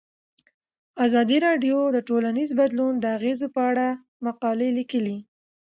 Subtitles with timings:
[1.05, 3.87] ازادي راډیو د ټولنیز بدلون د اغیزو په اړه
[4.25, 5.17] مقالو لیکلي.